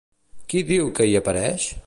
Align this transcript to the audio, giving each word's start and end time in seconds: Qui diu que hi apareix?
Qui 0.53 0.63
diu 0.71 0.89
que 1.01 1.09
hi 1.11 1.15
apareix? 1.21 1.71